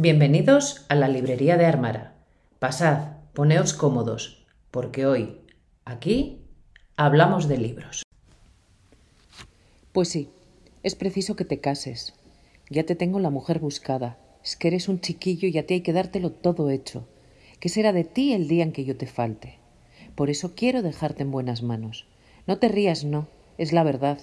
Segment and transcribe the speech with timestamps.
[0.00, 2.14] Bienvenidos a la librería de Armara.
[2.60, 5.40] Pasad, poneos cómodos, porque hoy,
[5.84, 6.46] aquí,
[6.94, 8.04] hablamos de libros.
[9.90, 10.30] Pues sí,
[10.84, 12.14] es preciso que te cases.
[12.70, 14.18] Ya te tengo la mujer buscada.
[14.44, 17.08] Es que eres un chiquillo y a ti hay que dártelo todo hecho.
[17.58, 19.58] ¿Qué será de ti el día en que yo te falte?
[20.14, 22.06] Por eso quiero dejarte en buenas manos.
[22.46, 23.26] No te rías, no,
[23.58, 24.20] es la verdad.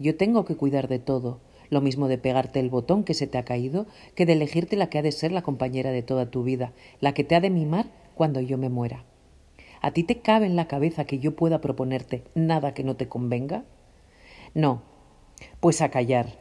[0.00, 1.38] Yo tengo que cuidar de todo,
[1.70, 4.88] lo mismo de pegarte el botón que se te ha caído, que de elegirte la
[4.88, 7.50] que ha de ser la compañera de toda tu vida, la que te ha de
[7.50, 9.04] mimar cuando yo me muera.
[9.80, 13.08] ¿A ti te cabe en la cabeza que yo pueda proponerte nada que no te
[13.08, 13.64] convenga?
[14.54, 14.82] No,
[15.60, 16.38] pues a callar.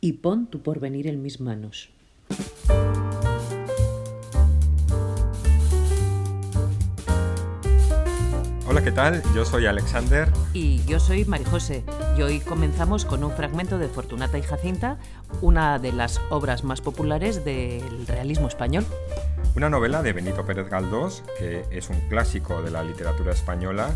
[0.00, 1.90] Y pon tu porvenir en mis manos.
[8.68, 9.22] Hola, ¿qué tal?
[9.34, 10.28] Yo soy Alexander.
[10.52, 11.84] Y yo soy Marijose.
[12.18, 14.98] Y hoy comenzamos con un fragmento de Fortunata y Jacinta,
[15.42, 18.84] una de las obras más populares del realismo español.
[19.54, 23.90] Una novela de Benito Pérez Galdós, que es un clásico de la literatura española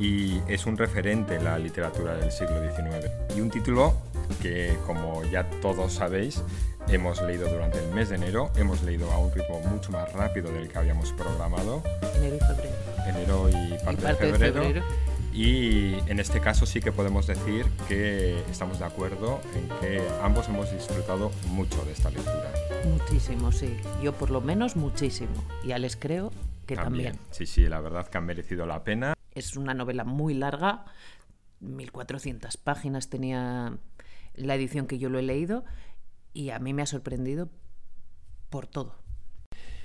[0.00, 3.08] y es un referente en la literatura del siglo XIX.
[3.36, 3.94] Y un título
[4.42, 6.42] que, como ya todos sabéis,
[6.88, 10.50] hemos leído durante el mes de enero, hemos leído a un ritmo mucho más rápido
[10.50, 11.84] del que habíamos programado.
[12.16, 12.76] Enero y febrero.
[13.06, 14.82] Enero y parte, de, febrero,
[15.42, 20.46] Y en este caso sí que podemos decir que estamos de acuerdo en que ambos
[20.50, 22.52] hemos disfrutado mucho de esta lectura.
[22.84, 23.74] Muchísimo, sí.
[24.02, 25.32] Yo por lo menos muchísimo.
[25.64, 26.30] Y Alex creo
[26.66, 27.14] que también.
[27.14, 27.26] también.
[27.30, 29.14] Sí, sí, la verdad que han merecido la pena.
[29.30, 30.84] Es una novela muy larga,
[31.60, 33.78] 1400 páginas tenía
[34.34, 35.64] la edición que yo lo he leído
[36.34, 37.48] y a mí me ha sorprendido
[38.50, 38.94] por todo.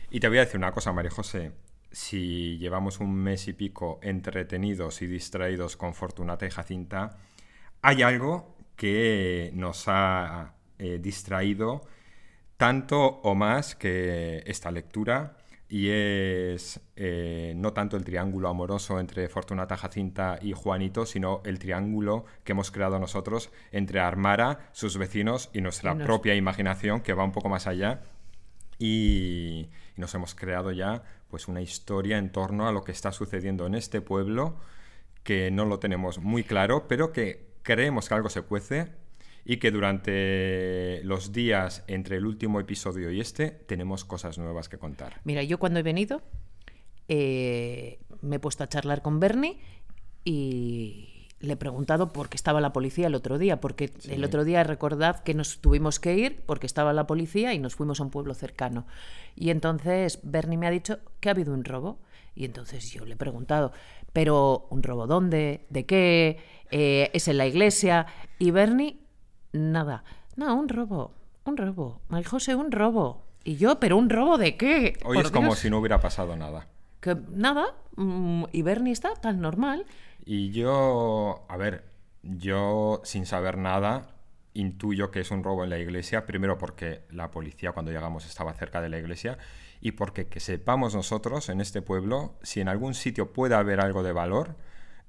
[0.10, 1.54] Y te voy a decir una cosa, María José.
[1.96, 7.16] Si llevamos un mes y pico entretenidos y distraídos con Fortunata y Jacinta,
[7.82, 11.88] hay algo que nos ha eh, distraído
[12.58, 15.38] tanto o más que esta lectura
[15.70, 21.60] y es eh, no tanto el triángulo amoroso entre Fortunata Jacinta y Juanito, sino el
[21.60, 27.24] triángulo que hemos creado nosotros entre Armara, sus vecinos y nuestra propia imaginación que va
[27.24, 28.02] un poco más allá.
[28.78, 31.04] Y, nos hemos creado ya
[31.36, 34.56] pues una historia en torno a lo que está sucediendo en este pueblo
[35.22, 38.94] que no lo tenemos muy claro, pero que creemos que algo se cuece
[39.44, 44.78] y que durante los días entre el último episodio y este tenemos cosas nuevas que
[44.78, 45.20] contar.
[45.26, 46.22] Mira, yo cuando he venido
[47.10, 49.60] eh, me he puesto a charlar con Bernie
[50.24, 51.15] y
[51.46, 54.64] le he preguntado por qué estaba la policía el otro día, porque el otro día
[54.64, 58.10] recordad que nos tuvimos que ir porque estaba la policía y nos fuimos a un
[58.10, 58.86] pueblo cercano.
[59.36, 62.00] Y entonces Bernie me ha dicho que ha habido un robo.
[62.36, 63.72] Y entonces yo le he preguntado,
[64.12, 65.66] pero ¿un robo dónde?
[65.70, 66.38] ¿De qué?
[66.70, 68.08] Eh, ¿Es en la iglesia?
[68.40, 69.00] Y Bernie
[69.54, 70.04] nada.
[70.36, 71.14] No, un robo,
[71.46, 72.02] un robo.
[72.10, 73.26] Ay, José, un robo.
[73.44, 74.98] Y yo, ¿pero un robo de qué?
[75.06, 76.68] Hoy es como si no hubiera pasado nada.
[77.00, 79.86] Que nada, mm, y Bernie está tan normal.
[80.26, 81.84] Y yo, a ver,
[82.24, 84.16] yo sin saber nada
[84.54, 88.54] intuyo que es un robo en la iglesia, primero porque la policía cuando llegamos estaba
[88.54, 89.38] cerca de la iglesia
[89.82, 94.02] y porque que sepamos nosotros en este pueblo, si en algún sitio puede haber algo
[94.02, 94.56] de valor,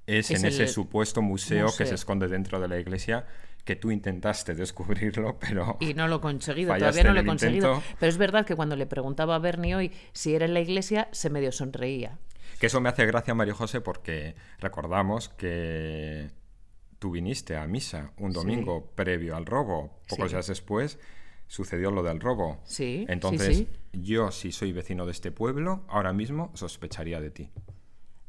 [0.06, 3.26] es, en ese supuesto museo, que se esconde dentro de la iglesia
[3.64, 5.76] que tú intentaste descubrirlo, pero...
[5.80, 7.82] Y no lo he conseguido, todavía no lo he conseguido.
[7.98, 11.08] Pero es verdad que cuando le preguntaba a Bernie hoy si era en la iglesia,
[11.10, 12.18] se medio sonreía.
[12.58, 16.30] Que eso me hace gracia, María José, porque recordamos que
[16.98, 20.98] tú viniste a misa un domingo previo al robo, pocos días después
[21.46, 22.60] sucedió lo del robo.
[22.64, 23.06] Sí.
[23.08, 27.50] Entonces, yo, si soy vecino de este pueblo, ahora mismo sospecharía de ti.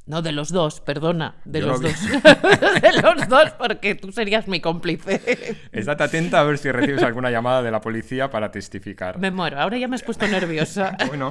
[0.05, 1.93] No, de los dos, perdona, de los dos.
[2.81, 5.57] de los dos, porque tú serías mi cómplice.
[5.73, 9.19] Estate atenta a ver si recibes alguna llamada de la policía para testificar.
[9.19, 10.95] Me muero, ahora ya me has puesto nerviosa.
[11.07, 11.29] bueno,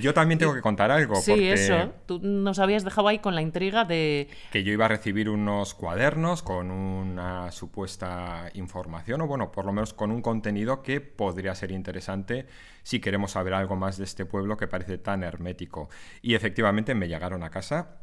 [0.00, 1.16] yo también tengo que contar algo.
[1.16, 1.92] Sí, eso.
[2.06, 4.28] Tú nos habías dejado ahí con la intriga de...
[4.52, 9.72] Que yo iba a recibir unos cuadernos con una supuesta información, o bueno, por lo
[9.72, 12.46] menos con un contenido que podría ser interesante
[12.82, 15.88] si queremos saber algo más de este pueblo que parece tan hermético.
[16.22, 17.98] Y efectivamente me llegaron a casa.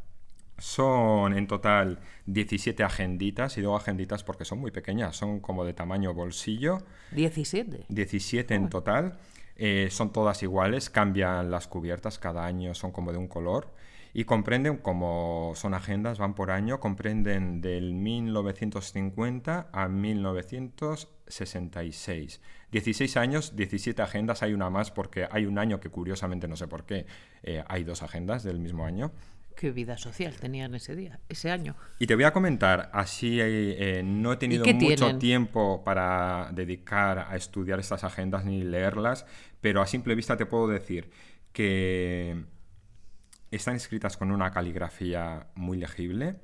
[0.57, 5.73] Son en total 17 agenditas, y digo agenditas porque son muy pequeñas, son como de
[5.73, 6.77] tamaño bolsillo.
[7.11, 7.85] 17.
[7.89, 9.17] 17 en total.
[9.55, 13.73] Eh, son todas iguales, cambian las cubiertas cada año, son como de un color
[14.17, 22.39] y comprenden, como son agendas, van por año, comprenden del 1950 a 1966.
[22.71, 26.65] 16 años, 17 agendas, hay una más porque hay un año que curiosamente no sé
[26.65, 27.05] por qué,
[27.43, 29.11] eh, hay dos agendas del mismo año.
[29.55, 31.75] Qué vida social tenían ese día, ese año.
[31.99, 35.19] Y te voy a comentar, así eh, no he tenido mucho tienen?
[35.19, 39.25] tiempo para dedicar a estudiar estas agendas ni leerlas,
[39.61, 41.09] pero a simple vista te puedo decir
[41.51, 42.43] que
[43.51, 46.35] están escritas con una caligrafía muy legible,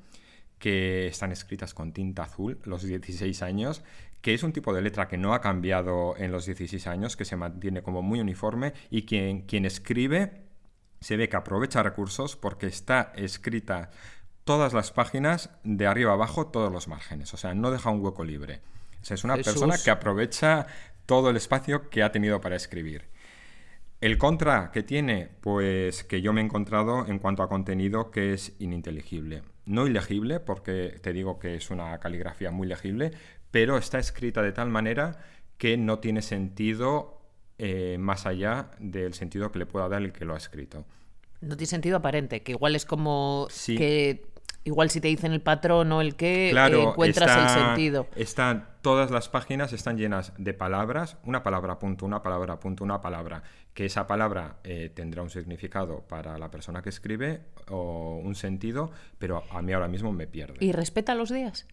[0.57, 3.83] que están escritas con tinta azul, los 16 años,
[4.21, 7.25] que es un tipo de letra que no ha cambiado en los 16 años, que
[7.25, 10.50] se mantiene como muy uniforme y quien, quien escribe
[11.01, 13.89] se ve que aprovecha recursos porque está escrita
[14.43, 18.23] todas las páginas de arriba abajo, todos los márgenes, o sea, no deja un hueco
[18.23, 18.61] libre.
[19.01, 19.53] O sea, es una Jesús.
[19.53, 20.67] persona que aprovecha
[21.05, 23.09] todo el espacio que ha tenido para escribir.
[23.99, 28.33] El contra que tiene, pues que yo me he encontrado en cuanto a contenido que
[28.33, 29.43] es ininteligible.
[29.65, 33.11] No ilegible, porque te digo que es una caligrafía muy legible,
[33.51, 35.19] pero está escrita de tal manera
[35.57, 37.20] que no tiene sentido
[37.63, 40.83] eh, más allá del sentido que le pueda dar el que lo ha escrito.
[41.41, 43.77] No tiene sentido aparente, que igual es como Sí.
[43.77, 44.25] que
[44.63, 48.07] igual si te dicen el patrón o el qué, eh, encuentras está- el sentido.
[48.15, 52.99] Están, todas las páginas están llenas de palabras, una palabra punto, una palabra punto, una
[53.01, 53.43] palabra,
[53.73, 58.91] que esa palabra eh, tendrá un significado para la persona que escribe o un sentido,
[59.19, 60.55] pero a mí ahora mismo me pierde.
[60.59, 61.67] ¿Y respeta los días?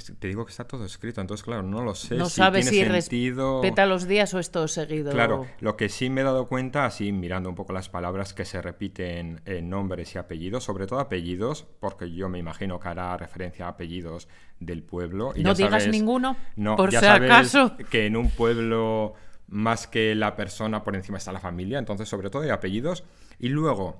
[0.00, 2.76] Te digo que está todo escrito, entonces claro, no lo sé no si sabes si
[2.76, 3.60] sentido.
[3.62, 5.12] respeta los días o es todo seguido.
[5.12, 8.44] Claro, lo que sí me he dado cuenta, así mirando un poco las palabras que
[8.44, 13.16] se repiten en nombres y apellidos, sobre todo apellidos, porque yo me imagino que hará
[13.16, 14.28] referencia a apellidos
[14.60, 15.32] del pueblo.
[15.36, 17.76] Y No ya digas sabes- ninguno, no, por ya si sabes acaso.
[17.90, 19.14] que en un pueblo
[19.48, 23.04] más que la persona por encima está la familia, entonces sobre todo hay apellidos.
[23.38, 23.98] Y luego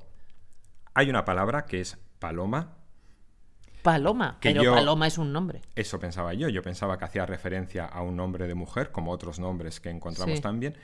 [0.94, 2.77] hay una palabra que es paloma,
[3.82, 5.60] Paloma, Que pero yo- Paloma es un nombre.
[5.74, 6.48] eso pensaba yo.
[6.48, 10.36] Yo pensaba que hacía referencia a un nombre de mujer, como otros nombres que encontramos
[10.36, 10.42] Sí.
[10.42, 10.76] también.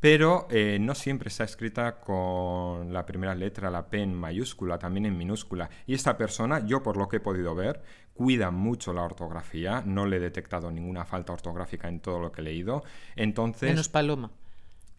[0.00, 5.06] Pero eh, no siempre está escrita con la primera letra, la P en mayúscula, también
[5.06, 5.70] en minúscula.
[5.86, 7.82] Y esta persona, yo por lo que he podido ver,
[8.12, 9.82] cuida mucho la ortografía.
[9.86, 12.84] No le he detectado ninguna falta ortográfica en todo lo que he leído.
[13.16, 14.30] Entonces, Menos Paloma.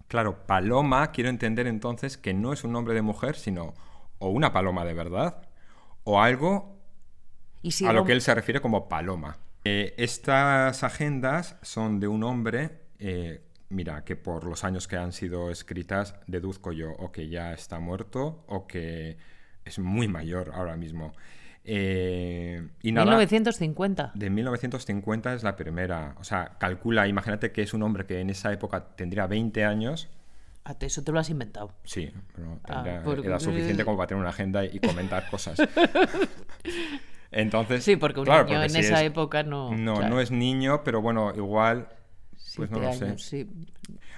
[0.08, 3.76] claro, paloma, quiero entender entonces que no es un nombre de mujer, sino
[4.18, 5.44] o una paloma de verdad,
[6.04, 6.75] o algo
[7.66, 9.38] Y si a lo que él se refiere como paloma.
[9.64, 12.70] Eh, estas agendas son de un hombre,
[13.00, 17.54] eh, mira, que por los años que han sido escritas, deduzco yo, o que ya
[17.54, 19.18] está muerto, o que
[19.66, 21.14] es muy mayor ahora mismo.
[21.64, 24.12] Eh, y nada, 1950.
[24.14, 26.14] de 1950 es la primera.
[26.20, 30.08] O sea, calcula, imagínate que es un hombre que en esa época tendría 20 años.
[30.66, 31.72] Ah, Eso te lo has inventado.
[31.84, 35.58] Sí, pero Ah, tendría porque- edad suficiente como para tener una agenda y comentar cosas.
[37.36, 39.72] Entonces, Sí, porque un claro, niño porque en si esa es- época no.
[39.76, 41.90] no, claro, no es niño, pero bueno, igual,
[42.56, 43.18] pues no lo sé.
[43.18, 43.50] sí.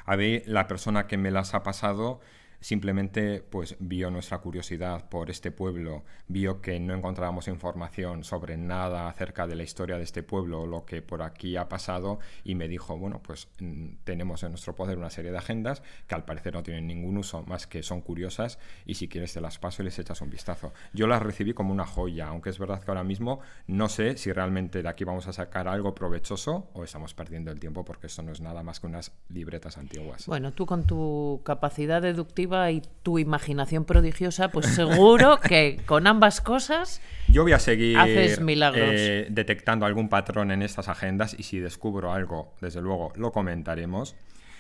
[0.05, 2.21] A ver, la persona que me las ha pasado
[2.59, 9.09] simplemente pues vio nuestra curiosidad por este pueblo, vio que no encontrábamos información sobre nada
[9.09, 12.67] acerca de la historia de este pueblo lo que por aquí ha pasado y me
[12.67, 16.53] dijo, bueno, pues mm, tenemos en nuestro poder una serie de agendas que al parecer
[16.53, 19.85] no tienen ningún uso más que son curiosas y si quieres te las paso y
[19.85, 20.73] les echas un vistazo.
[20.93, 24.31] Yo las recibí como una joya, aunque es verdad que ahora mismo no sé si
[24.31, 28.21] realmente de aquí vamos a sacar algo provechoso o estamos perdiendo el tiempo porque esto
[28.23, 30.25] no es nada más que unas libretas antiguas.
[30.27, 36.41] Bueno, tú con tu capacidad deductiva y tu imaginación prodigiosa, pues seguro que con ambas
[36.41, 38.89] cosas Yo voy a seguir Haces milagros.
[38.91, 44.15] eh, detectando algún patrón en estas agendas y si descubro algo, desde luego, lo comentaremos.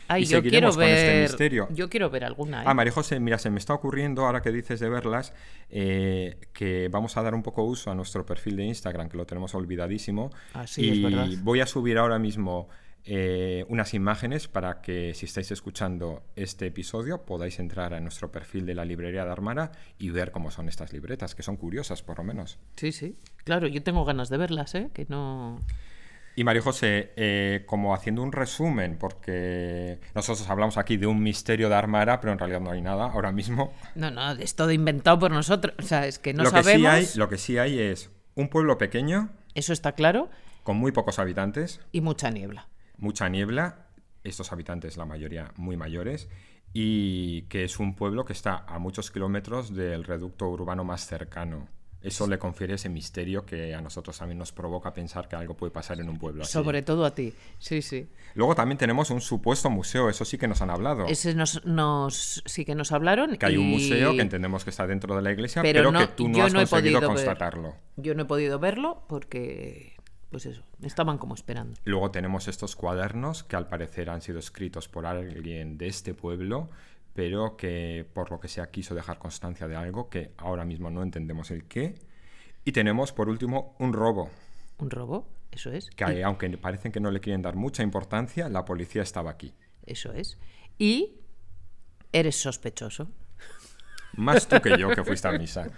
[0.09, 1.21] Ay, y yo quiero seguiremos con este ver.
[1.23, 1.67] misterio.
[1.71, 2.61] Yo quiero ver alguna.
[2.61, 2.65] ¿eh?
[2.65, 5.33] Ah, María José, mira, se me está ocurriendo, ahora que dices de verlas,
[5.69, 9.25] eh, que vamos a dar un poco uso a nuestro perfil de Instagram, que lo
[9.25, 10.29] tenemos olvidadísimo.
[10.53, 11.27] Ah, sí, y es verdad.
[11.41, 12.69] voy a subir ahora mismo
[13.09, 18.65] eh, unas imágenes para que si estáis escuchando este episodio podáis entrar a nuestro perfil
[18.65, 22.17] de la librería de Armara y ver cómo son estas libretas, que son curiosas por
[22.17, 22.59] lo menos.
[22.75, 23.15] Sí, sí.
[23.45, 24.89] Claro, yo tengo ganas de verlas, ¿eh?
[24.93, 25.61] Que no.
[26.35, 31.69] Y María José, eh, como haciendo un resumen, porque nosotros hablamos aquí de un misterio
[31.69, 33.73] de Armara, pero en realidad no hay nada ahora mismo.
[33.95, 35.73] No, no, es todo inventado por nosotros.
[35.79, 36.81] O sea, es que no lo, que sabemos.
[36.81, 40.29] sí hay, lo que sí hay es un pueblo pequeño, Eso está claro.
[40.63, 42.67] con muy pocos habitantes, Y mucha niebla.
[42.97, 43.87] Mucha niebla,
[44.23, 46.29] estos habitantes la mayoría muy mayores,
[46.73, 51.67] y que es un pueblo que está a muchos kilómetros del reducto urbano más cercano.
[51.99, 55.71] Eso le confiere ese misterio que a nosotros también nos provoca pensar que algo puede
[55.71, 56.53] pasar en un pueblo así.
[56.53, 57.33] Sobre todo a ti.
[57.57, 58.07] Sí, sí.
[58.35, 61.07] Luego también tenemos un supuesto museo, eso sí que nos han hablado.
[61.07, 63.35] Ese nos, nos sí que nos hablaron.
[63.37, 65.99] Que hay un museo que entendemos que está dentro de la iglesia, Pero pero, no-
[65.99, 67.09] que tú no has no conseguido ver.
[67.09, 67.75] constatarlo.
[67.97, 69.96] Yo no he podido verlo porque,
[70.29, 71.79] pues eso, estaban como esperando.
[71.85, 76.69] Luego tenemos estos cuadernos que al parecer han sido escritos por alguien de este pueblo,
[77.13, 81.01] pero que por lo que sea quiso dejar constancia de algo que ahora mismo no
[81.01, 81.95] entendemos el qué.
[82.65, 84.29] Y tenemos por último un robo.
[84.77, 85.27] ¿Un robo?
[85.51, 85.89] Eso es.
[85.91, 89.53] Que aunque parecen que no le quieren dar mucha importancia, la policía estaba aquí.
[89.85, 90.37] Eso es.
[90.77, 91.15] Y
[92.11, 93.09] eres sospechoso.
[94.13, 95.69] Más tú que yo que fuiste a misa.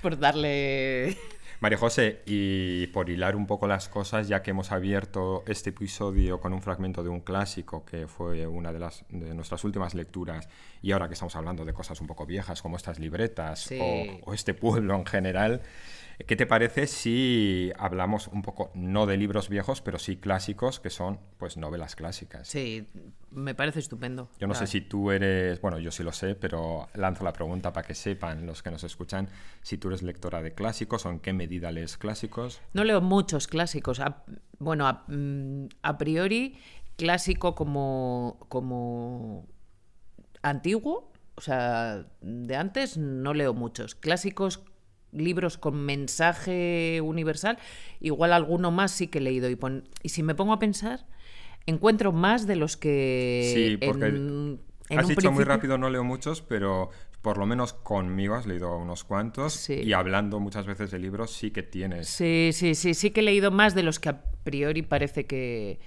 [0.00, 1.18] Por darle
[1.64, 6.38] María José, y por hilar un poco las cosas, ya que hemos abierto este episodio
[6.38, 10.46] con un fragmento de un clásico que fue una de, las, de nuestras últimas lecturas,
[10.82, 13.70] y ahora que estamos hablando de cosas un poco viejas como estas libretas
[14.26, 15.62] o, este pueblo en general,
[16.26, 20.90] ¿Qué te parece si hablamos un poco, no de libros viejos, pero sí clásicos, que
[20.90, 22.48] son pues novelas clásicas?
[22.48, 22.86] Sí,
[23.30, 24.28] me parece estupendo.
[24.38, 27.72] Yo no sé si tú eres, bueno, yo sí lo sé, pero lanzo la pregunta
[27.72, 29.28] para que sepan los que nos escuchan
[29.62, 32.60] si tú eres lectora de clásicos o en qué medida lees clásicos.
[32.72, 34.00] No leo muchos clásicos.
[34.58, 36.56] bueno, mm, a, priori,
[36.96, 39.46] clásico como, como
[40.42, 43.96] antiguo, o sea, de antes no leo muchos.
[43.96, 44.62] Clásicos
[45.14, 47.58] libros con mensaje universal,
[48.00, 49.48] igual alguno más sí que he leído.
[49.50, 49.58] Y,
[50.02, 51.06] y si me pongo a pensar,
[51.66, 53.50] encuentro más de los que...
[53.54, 54.58] Sí, porque
[54.96, 56.90] has dicho muy rápido, no leo muchos, pero
[57.22, 61.50] por lo menos conmigo has leído unos cuantos y hablando muchas veces de libros sí
[61.50, 62.06] que tienes.
[62.06, 65.80] Sí, sí, sí, sí que he leído más de los que a priori parece que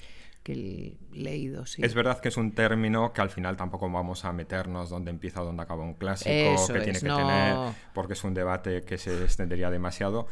[0.55, 1.81] leído, sí.
[1.83, 5.41] Es verdad que es un término que al final tampoco vamos a meternos dónde empieza
[5.41, 6.29] o dónde acaba un clásico,
[6.67, 7.55] que tiene que tener,
[7.93, 10.27] porque es un debate que se extendería demasiado.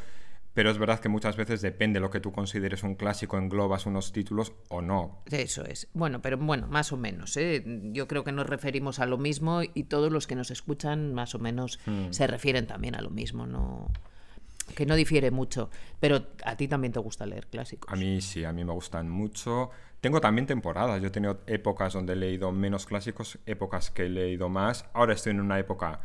[0.56, 3.86] Pero es verdad que muchas veces depende de lo que tú consideres un clásico, englobas
[3.86, 5.22] unos títulos o no.
[5.30, 5.90] Eso es.
[5.94, 7.36] Bueno, pero bueno, más o menos.
[7.36, 7.62] ¿eh?
[7.92, 11.36] Yo creo que nos referimos a lo mismo y todos los que nos escuchan más
[11.36, 12.12] o menos hmm.
[12.12, 13.92] se refieren también a lo mismo, no
[14.74, 15.70] que no difiere mucho.
[16.00, 17.92] Pero a ti también te gusta leer clásicos.
[17.92, 19.70] A mí sí, a mí me gustan mucho.
[20.02, 21.02] Tengo también temporadas.
[21.02, 24.86] Yo he tenido épocas donde he leído menos clásicos, épocas que he leído más.
[24.94, 26.02] Ahora estoy en una época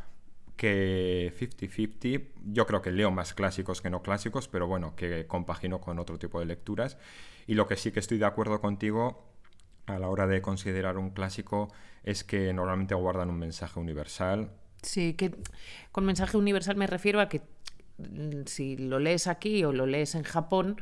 [0.57, 2.29] que 50-50.
[2.53, 6.19] Yo creo que leo más clásicos que no clásicos, pero bueno, que compagino con otro
[6.19, 6.99] tipo de lecturas.
[7.47, 9.31] Y lo que sí que estoy de acuerdo contigo
[9.87, 11.73] a la hora de considerar un clásico
[12.05, 14.51] es que normalmente guardan un mensaje universal.
[14.83, 15.35] Sí, que
[15.93, 17.43] con mensaje universal me refiero a que
[17.99, 20.81] mm, si lo lees aquí o lo lees en Japón,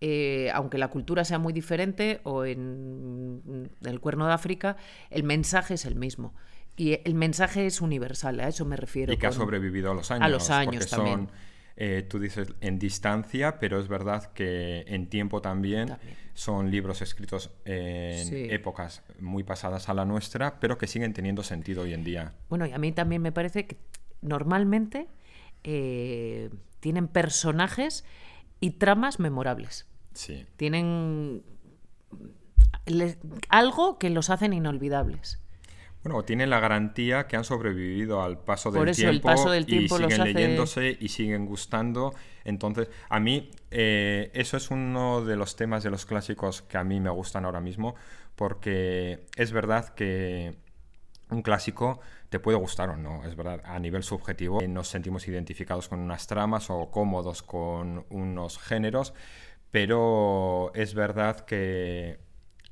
[0.00, 4.76] eh, aunque la cultura sea muy diferente o en, el cuerno de África,
[5.10, 6.34] el mensaje es el mismo.
[6.76, 9.12] Y el mensaje es universal, a eso me refiero.
[9.12, 10.24] Y que ha sobrevivido a los años.
[10.24, 11.26] A los años también.
[11.26, 11.30] Son,
[11.76, 15.96] eh, tú dices en distancia, pero es verdad que en tiempo también,
[16.32, 21.82] son libros escritos en épocas muy pasadas a la nuestra, pero que siguen teniendo sentido
[21.82, 22.32] hoy en día.
[22.48, 23.76] Bueno, y a mí también me parece que
[24.22, 25.08] normalmente
[25.64, 28.04] eh, tienen personajes
[28.60, 29.89] y tramas memorables.
[30.20, 30.44] Sí.
[30.56, 31.42] Tienen
[33.48, 35.40] algo que los hacen inolvidables.
[36.04, 41.08] Bueno, tienen la garantía que han sobrevivido al paso del tiempo y siguen leyéndose y
[41.08, 42.14] siguen gustando.
[42.44, 46.84] Entonces, a mí eh, eso es uno de los temas de los clásicos que a
[46.84, 47.94] mí me gustan ahora mismo,
[48.36, 50.54] porque es verdad que
[51.30, 55.88] un clásico te puede gustar o no, es verdad, a nivel subjetivo nos sentimos identificados
[55.88, 59.14] con unas tramas o cómodos con unos géneros,
[59.70, 62.18] pero es verdad que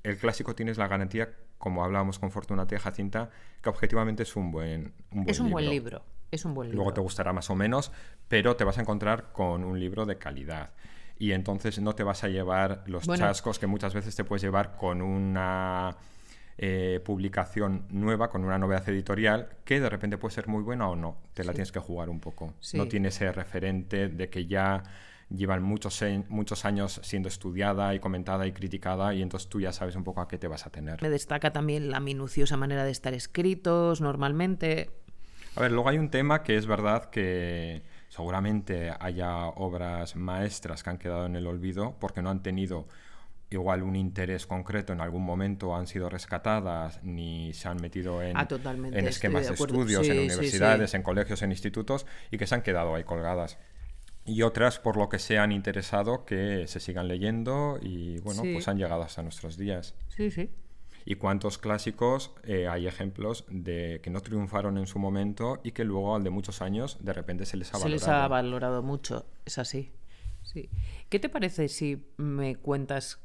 [0.02, 3.30] el clásico tienes la garantía, como hablábamos con Fortunate y Jacinta,
[3.62, 5.52] que objetivamente es un buen, un buen es un libro.
[5.54, 6.02] buen libro.
[6.30, 6.76] Es un buen libro.
[6.76, 7.90] Luego te gustará más o menos,
[8.28, 10.70] pero te vas a encontrar con un libro de calidad.
[11.18, 14.76] Y entonces no te vas a llevar los chascos que muchas veces te puedes llevar
[14.76, 15.96] con una
[16.58, 20.94] eh, publicación nueva, con una novedad editorial, que de repente puede ser muy buena o
[20.94, 21.16] no.
[21.34, 22.54] Te la tienes que jugar un poco.
[22.74, 24.82] No tiene ese referente de que ya
[25.30, 29.94] llevan muchos, muchos años siendo estudiada y comentada y criticada y entonces tú ya sabes
[29.96, 31.02] un poco a qué te vas a tener.
[31.02, 34.90] Me destaca también la minuciosa manera de estar escritos normalmente.
[35.56, 40.90] A ver, luego hay un tema que es verdad que seguramente haya obras maestras que
[40.90, 42.86] han quedado en el olvido porque no han tenido
[43.50, 48.36] igual un interés concreto en algún momento han sido rescatadas ni se han metido en,
[48.36, 52.62] ah, en esquemas de, estudios, en universidades, en colegios, en institutos y que se han
[52.62, 53.58] quedado ahí colgadas
[54.28, 58.68] y otras por lo que se han interesado que se sigan leyendo y bueno, pues
[58.68, 59.94] han llegado hasta nuestros días.
[60.08, 60.50] Sí, sí.
[61.06, 65.84] Y cuántos clásicos eh, hay ejemplos de que no triunfaron en su momento y que
[65.84, 67.98] luego al de muchos años de repente se les ha valorado.
[67.98, 69.92] Se les ha valorado mucho, es así.
[70.42, 70.68] Sí.
[71.08, 73.20] ¿Qué te parece si me cuentas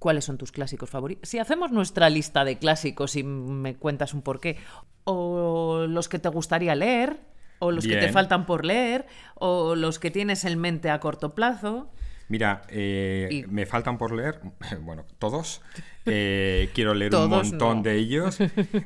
[0.00, 1.28] cuáles son tus clásicos favoritos?
[1.28, 4.56] Si hacemos nuestra lista de clásicos y me cuentas un porqué,
[5.04, 7.20] o los que te gustaría leer,
[7.62, 11.32] o los que te faltan por leer, o los que tienes en mente a corto
[11.32, 11.88] plazo.
[12.28, 14.40] Mira, eh, me faltan por leer,
[14.80, 15.62] bueno, todos.
[16.04, 18.38] Eh, quiero leer un montón de ellos.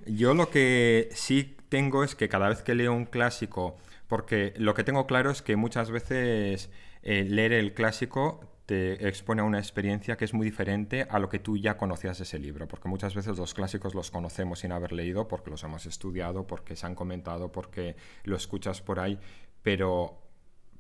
[0.07, 3.79] Yo lo que sí tengo es que cada vez que leo un clásico,
[4.09, 6.69] porque lo que tengo claro es que muchas veces
[7.03, 11.29] eh, leer el clásico te expone a una experiencia que es muy diferente a lo
[11.29, 14.73] que tú ya conocías de ese libro, porque muchas veces los clásicos los conocemos sin
[14.73, 17.95] haber leído, porque los hemos estudiado, porque se han comentado, porque
[18.25, 19.19] lo escuchas por ahí,
[19.63, 20.21] pero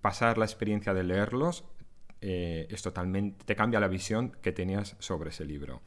[0.00, 1.64] pasar la experiencia de leerlos
[2.20, 5.80] eh, es totalmente, te cambia la visión que tenías sobre ese libro.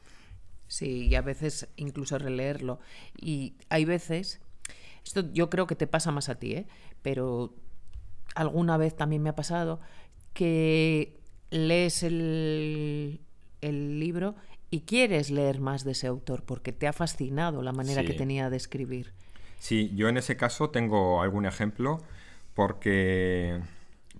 [0.68, 2.80] Sí, y a veces incluso releerlo.
[3.20, 4.40] Y hay veces,
[5.04, 6.66] esto yo creo que te pasa más a ti, ¿eh?
[7.02, 7.54] pero
[8.34, 9.80] alguna vez también me ha pasado
[10.32, 11.19] que
[11.50, 13.20] lees el,
[13.62, 14.34] libro
[14.70, 18.48] y quieres leer más de ese autor porque te ha fascinado la manera que tenía
[18.50, 19.12] de escribir.
[19.58, 22.00] Sí, yo en ese caso tengo algún ejemplo
[22.54, 23.60] porque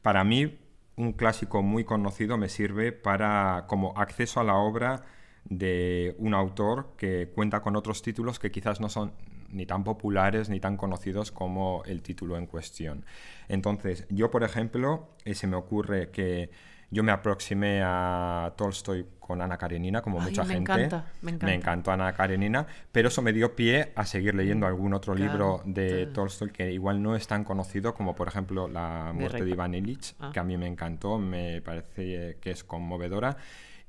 [0.03, 0.59] para mí
[0.97, 5.05] un clásico muy conocido me sirve para como acceso a la obra
[5.45, 9.13] de un autor que cuenta con otros títulos que quizás no son
[9.51, 13.05] ni tan populares ni tan conocidos como el título en cuestión.
[13.49, 16.51] Entonces, yo por ejemplo, eh, se me ocurre que
[16.91, 20.73] yo me aproximé a Tolstoy con Ana Karenina, como mucha me gente.
[20.73, 21.47] Encanta, me, encanta.
[21.47, 25.63] me encantó Ana Karenina, pero eso me dio pie a seguir leyendo algún otro libro
[25.65, 29.75] de Tolstoy que igual no es tan conocido como, por ejemplo, La muerte de, Iván
[29.75, 30.31] Illich, ah.
[30.33, 33.37] que a mí me encantó, me parece que es conmovedora.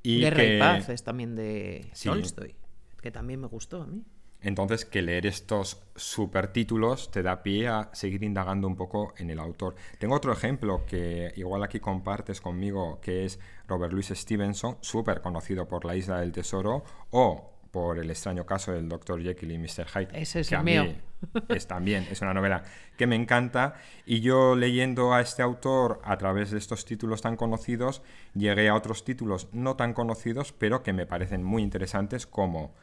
[0.03, 0.55] Y Guerra que...
[0.57, 2.55] y Paz es también de Tolstoy,
[3.01, 4.03] que también me gustó a mí.
[4.41, 9.39] Entonces, que leer estos supertítulos te da pie a seguir indagando un poco en el
[9.39, 9.75] autor.
[9.99, 15.67] Tengo otro ejemplo que igual aquí compartes conmigo, que es Robert Louis Stevenson, súper conocido
[15.67, 19.21] por La Isla del Tesoro o por el extraño caso del Dr.
[19.21, 19.87] Jekyll y Mr.
[19.87, 20.09] Hyde.
[20.13, 20.93] Ese es que el mío.
[21.49, 22.63] es también, es una novela
[22.97, 23.75] que me encanta.
[24.05, 28.01] Y yo leyendo a este autor a través de estos títulos tan conocidos,
[28.33, 32.73] llegué a otros títulos no tan conocidos, pero que me parecen muy interesantes como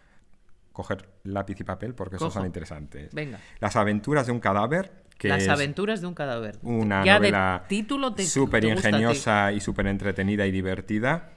[0.78, 3.12] coger lápiz y papel porque esos son interesantes.
[3.12, 3.40] Venga.
[3.58, 4.92] Las aventuras de un cadáver.
[5.18, 6.56] Que Las aventuras de un cadáver.
[6.62, 7.64] Una novela
[8.18, 11.32] súper ingeniosa y súper entretenida y divertida.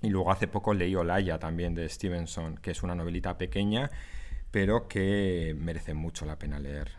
[0.00, 3.90] Y luego hace poco leí Olaya también de Stevenson, que es una novelita pequeña,
[4.50, 6.90] pero que merece mucho la pena leer.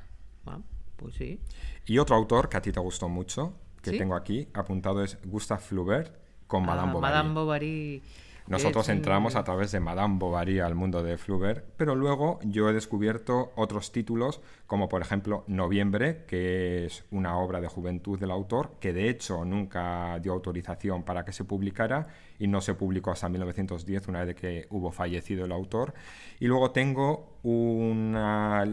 [0.45, 0.59] Ah,
[0.95, 1.39] pues sí.
[1.87, 5.61] Y otro autor que a ti te gustó mucho, que tengo aquí apuntado, es Gustave
[5.61, 7.11] Flaubert con Madame ah, Bovary.
[7.11, 8.03] Madame Bovary
[8.49, 12.73] nosotros entramos a través de Madame Bovary al mundo de Flaubert, pero luego yo he
[12.73, 18.71] descubierto otros títulos, como por ejemplo Noviembre, que es una obra de juventud del autor,
[18.79, 22.07] que de hecho nunca dio autorización para que se publicara
[22.39, 25.93] y no se publicó hasta 1910, una vez que hubo fallecido el autor.
[26.39, 28.65] Y luego tengo una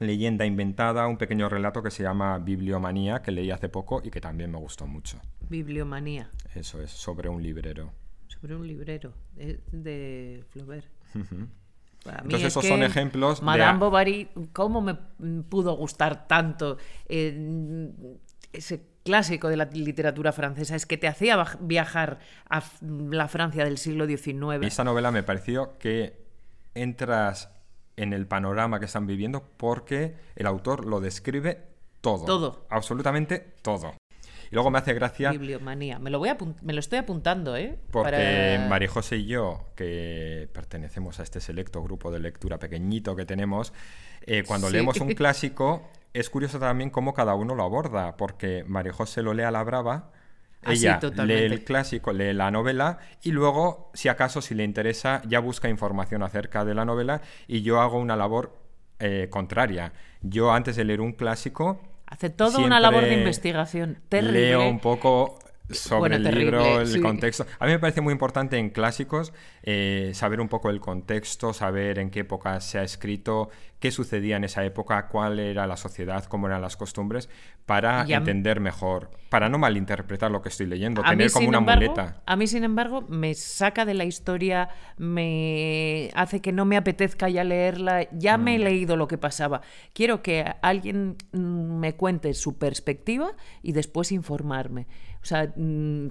[0.00, 4.20] leyenda inventada, un pequeño relato que se llama Bibliomanía, que leí hace poco y que
[4.20, 5.20] también me gustó mucho.
[5.48, 6.28] Bibliomanía.
[6.56, 7.92] Eso es, sobre un librero
[8.40, 10.86] sobre un librero de, Flaubert.
[11.14, 17.90] Entonces esos son ejemplos Madame Bovary, ¿cómo me pudo gustar tanto eh,
[18.52, 20.74] ese clásico de la literatura francesa?
[20.74, 24.62] Es que te hacía viajar a la Francia del siglo XIX.
[24.62, 26.24] Esta novela me pareció que
[26.74, 27.50] entras
[27.96, 31.66] en el panorama que están viviendo porque el autor lo describe
[32.00, 32.24] todo.
[32.24, 32.66] Todo.
[32.70, 33.92] Absolutamente todo.
[34.50, 35.30] Y luego me hace gracia.
[35.30, 35.98] Bibliomanía.
[35.98, 37.78] Me lo, voy a me lo estoy apuntando, ¿eh?
[37.90, 43.24] Porque María José y yo, que pertenecemos a este selecto grupo de lectura pequeñito que
[43.24, 43.72] tenemos,
[44.22, 48.92] eh, cuando leemos un clásico, es curioso también cómo cada uno lo aborda, porque María
[48.92, 50.10] José lo lee a la brava.
[50.62, 55.22] Ah, ella lee el clásico, lee la novela y luego, si acaso, si le interesa,
[55.26, 58.58] ya busca información acerca de la novela y yo hago una labor
[58.98, 59.94] eh, contraria.
[60.20, 61.80] Yo antes de leer un clásico
[62.10, 64.48] Hace toda una labor de investigación terrible.
[64.48, 65.38] Leo un poco
[65.70, 67.46] sobre el libro, el contexto.
[67.58, 71.98] A mí me parece muy importante en clásicos eh, saber un poco el contexto, saber
[71.98, 76.24] en qué época se ha escrito, qué sucedía en esa época, cuál era la sociedad,
[76.26, 77.30] cómo eran las costumbres,
[77.64, 82.22] para entender mejor, para no malinterpretar lo que estoy leyendo, tener como una muleta.
[82.26, 87.30] A mí, sin embargo, me saca de la historia, me hace que no me apetezca
[87.30, 88.62] ya leerla, ya me he mm.
[88.62, 89.62] leído lo que pasaba.
[89.94, 94.86] Quiero que alguien mm, me cuente su perspectiva y después informarme.
[95.22, 96.08] O sea, mm,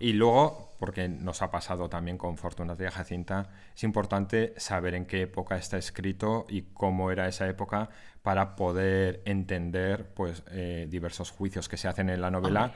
[0.00, 5.04] y luego, porque nos ha pasado también con Fortuna de Jacinta, es importante saber en
[5.04, 7.90] qué época está escrito y cómo era esa época
[8.22, 12.72] para poder entender pues, eh, diversos juicios que se hacen en la novela.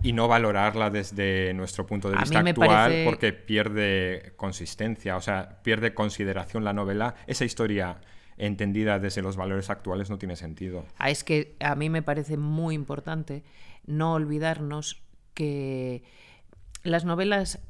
[0.00, 5.92] y no valorarla desde nuestro punto de vista actual porque pierde consistencia, o sea, pierde
[5.92, 7.16] consideración la novela.
[7.26, 7.98] Esa historia
[8.36, 10.86] entendida desde los valores actuales no tiene sentido.
[10.98, 13.42] Ah, es que a mí me parece muy importante
[13.86, 15.02] no olvidarnos
[15.34, 16.04] que
[16.82, 17.60] las novelas,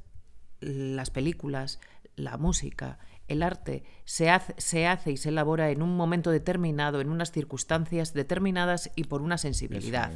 [0.61, 1.81] las películas,
[2.17, 7.01] la música, el arte se hace, se hace, y se elabora en un momento determinado,
[7.01, 10.11] en unas circunstancias determinadas y por una sensibilidad.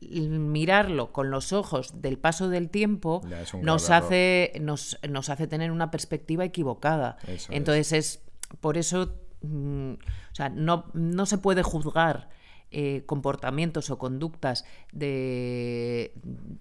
[0.00, 3.22] Mirarlo con los ojos del paso del tiempo
[3.62, 7.18] nos hace, nos, nos, hace tener una perspectiva equivocada.
[7.50, 8.22] Entonces es
[8.60, 12.28] por eso, mm, o sea, no, no se puede juzgar
[12.70, 16.12] eh, comportamientos o conductas de,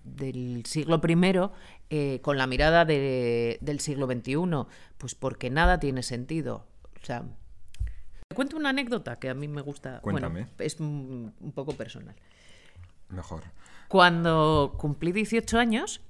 [0.03, 1.49] del siglo I
[1.89, 4.35] eh, con la mirada de, del siglo XXI,
[4.97, 6.67] pues porque nada tiene sentido.
[7.01, 7.23] O sea,
[8.27, 9.99] te cuento una anécdota que a mí me gusta.
[10.01, 10.47] Cuéntame.
[10.59, 12.15] es un, un poco personal.
[13.09, 13.43] Mejor.
[13.87, 16.01] Cuando cumplí 18 años,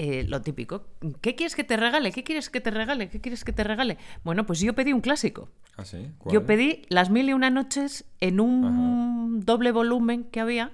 [0.00, 0.86] eh, lo típico.
[1.20, 2.12] ¿Qué quieres que te regale?
[2.12, 3.08] ¿Qué quieres que te regale?
[3.08, 3.98] ¿Qué quieres que te regale?
[4.22, 5.48] Bueno, pues yo pedí un clásico.
[5.76, 6.12] ¿Ah, sí?
[6.30, 10.70] Yo pedí Las Mil y Una Noches en un doble volumen que había,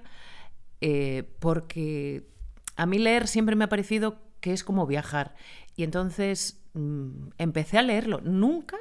[0.79, 2.27] eh, porque
[2.75, 5.33] a mí leer siempre me ha parecido que es como viajar.
[5.75, 8.21] Y entonces mm, empecé a leerlo.
[8.21, 8.77] Nunca,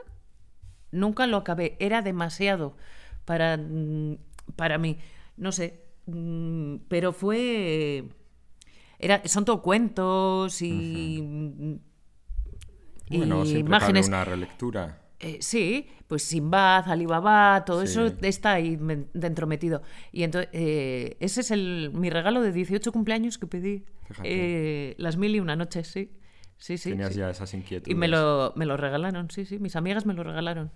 [0.90, 1.74] nunca lo acabé.
[1.80, 2.76] Era demasiado
[3.24, 4.18] para, mm,
[4.57, 4.98] para mí.
[5.38, 8.11] No sé, mm, pero fue
[9.24, 11.20] son todo cuentos y,
[13.11, 14.09] bueno, imágenes.
[14.09, 15.00] una relectura.
[15.20, 18.78] Eh, sí, pues Simbad, Alibaba, todo eso está ahí
[19.14, 19.83] dentro metido.
[20.12, 23.85] Y entonces, eh, ese es el, mi regalo de 18 cumpleaños que pedí.
[24.22, 26.12] Eh, las mil y una noches, sí.
[26.59, 26.90] Sí, sí.
[26.90, 27.90] Tenías ya esas inquietudes.
[27.90, 29.59] Y me lo, me lo regalaron, sí, sí.
[29.59, 30.70] Mis amigas me lo regalaron.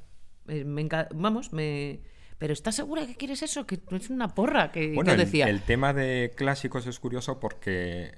[0.47, 2.01] me vamos, me,
[2.39, 3.67] pero ¿estás segura que quieres eso?
[3.67, 5.49] Que es una porra que bueno, decía.
[5.49, 8.13] El, tema de clásicos es curioso porque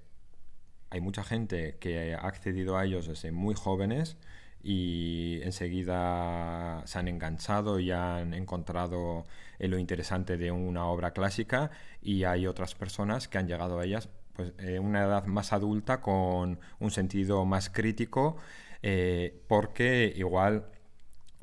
[0.91, 4.17] hay mucha gente que ha accedido a ellos desde muy jóvenes
[4.63, 9.27] y enseguida se han enganchado y han encontrado
[9.59, 11.71] lo interesante de una obra clásica
[12.03, 16.03] y hay otras personas que han llegado a ellas pues en una edad más adulta
[16.03, 18.37] con un sentido más crítico
[18.83, 20.67] eh, porque igual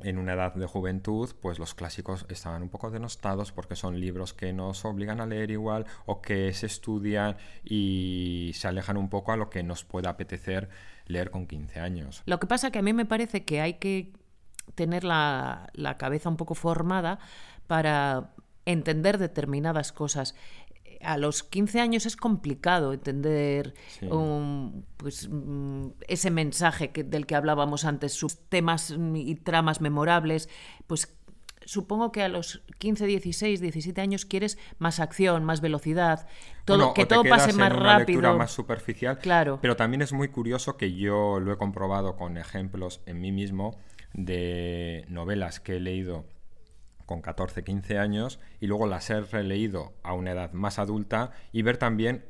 [0.00, 4.32] en una edad de juventud, pues los clásicos estaban un poco denostados porque son libros
[4.32, 9.32] que nos obligan a leer igual o que se estudian y se alejan un poco
[9.32, 10.68] a lo que nos pueda apetecer
[11.06, 12.22] leer con 15 años.
[12.26, 14.12] Lo que pasa que a mí me parece que hay que
[14.74, 17.18] tener la, la cabeza un poco formada
[17.66, 18.30] para
[18.66, 20.34] entender determinadas cosas
[21.02, 23.74] a los 15 años es complicado entender
[24.96, 30.48] pues, mm, ese mensaje del que hablábamos antes, sus temas y tramas memorables,
[30.86, 31.14] pues
[31.64, 36.26] supongo que a los 15, 16, 17 años quieres más acción, más velocidad,
[36.64, 38.36] todo, que todo pase más en una rápido.
[38.36, 39.18] más superficial.
[39.18, 39.58] Claro.
[39.60, 43.76] Pero también es muy curioso que yo lo he comprobado con ejemplos en mí mismo
[44.14, 46.24] de novelas que he leído
[47.08, 51.62] con 14, 15 años y luego las he releído a una edad más adulta y
[51.62, 52.26] ver también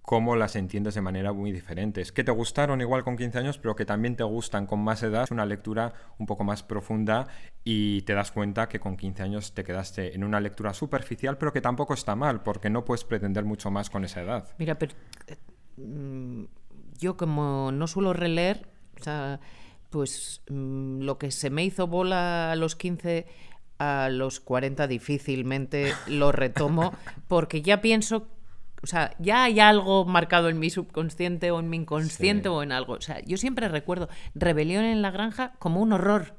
[0.00, 2.00] cómo las entiendes de manera muy diferente.
[2.00, 5.02] Es que te gustaron igual con 15 años, pero que también te gustan con más
[5.02, 5.24] edad.
[5.24, 7.26] Es una lectura un poco más profunda
[7.62, 11.52] y te das cuenta que con 15 años te quedaste en una lectura superficial, pero
[11.52, 14.48] que tampoco está mal, porque no puedes pretender mucho más con esa edad.
[14.58, 14.94] Mira, pero
[15.76, 16.44] mm,
[16.98, 18.66] yo como no suelo releer,
[19.90, 23.26] pues mm, lo que se me hizo bola a los 15
[23.78, 26.94] a los 40 difícilmente lo retomo
[27.28, 28.28] porque ya pienso,
[28.82, 32.72] o sea, ya hay algo marcado en mi subconsciente o en mi inconsciente o en
[32.72, 32.94] algo.
[32.94, 36.34] O sea, yo siempre recuerdo Rebelión en la Granja como un horror.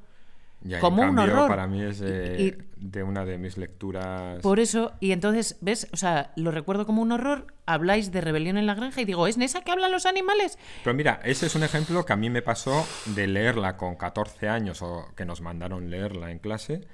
[0.79, 1.47] como un horror.
[1.47, 4.41] Para mí es de, una de mis lecturas.
[4.41, 5.87] Por eso, y entonces, ¿ves?
[5.93, 7.47] O sea, lo recuerdo como un horror.
[7.65, 10.57] Habláis de Rebelión en la Granja y digo, ¿es en esa que hablan los animales?
[10.83, 14.47] Pero mira, ese es un ejemplo que a mí me pasó de leerla con 14
[14.47, 16.87] años o que nos mandaron leerla en clase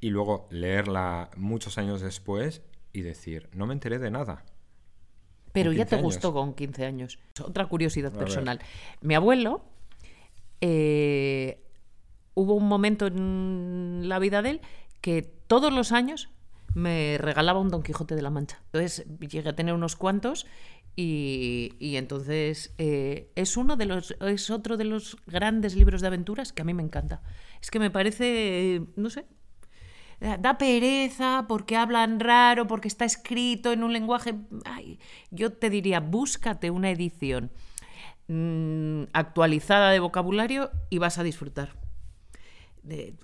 [0.00, 4.44] y luego leerla muchos años después y decir, no me enteré de nada.
[5.52, 7.18] Pero ya te gustó con 15 años.
[7.42, 8.60] Otra curiosidad personal.
[9.00, 9.64] Mi abuelo,
[10.60, 11.60] eh,
[12.34, 14.60] hubo un momento en la vida de él
[15.00, 16.30] que todos los años
[16.74, 18.60] me regalaba un Don Quijote de la Mancha.
[18.66, 20.46] Entonces llegué a tener unos cuantos
[20.94, 26.08] y, y entonces eh, es uno de los es otro de los grandes libros de
[26.08, 27.22] aventuras que a mí me encanta.
[27.60, 29.26] Es que me parece, no sé,
[30.20, 34.34] da pereza porque hablan raro, porque está escrito en un lenguaje...
[35.30, 37.50] yo te diría, búscate una edición
[38.28, 41.74] mm, actualizada de vocabulario y vas a disfrutar.